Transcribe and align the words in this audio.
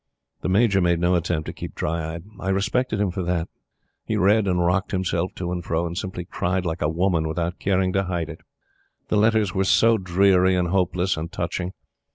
The 0.41 0.49
Major 0.49 0.81
made 0.81 0.99
no 0.99 1.13
attempt 1.13 1.45
to 1.45 1.53
keep 1.53 1.75
dry 1.75 2.15
eyed. 2.15 2.23
I 2.39 2.49
respected 2.49 2.99
him 2.99 3.11
for 3.11 3.21
that. 3.21 3.49
He 4.03 4.17
read 4.17 4.47
and 4.47 4.65
rocked 4.65 4.89
himself 4.89 5.35
to 5.35 5.51
and 5.51 5.63
fro, 5.63 5.85
and 5.85 5.95
simply 5.95 6.25
cried 6.25 6.65
like 6.65 6.81
a 6.81 6.89
woman 6.89 7.27
without 7.27 7.59
caring 7.59 7.93
to 7.93 8.05
hide 8.05 8.29
it. 8.29 8.41
The 9.09 9.17
letters 9.17 9.53
were 9.53 9.63
so 9.63 9.99
dreary 9.99 10.55
and 10.55 10.69
hopeless 10.69 11.17
and 11.17 11.31
touching. 11.31 11.73